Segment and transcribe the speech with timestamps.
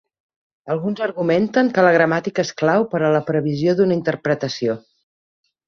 [0.75, 4.81] Alguns argumenten que la gramàtica és clau per a la previsió d'una interpretació.